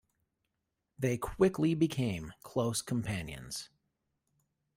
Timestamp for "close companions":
2.41-3.69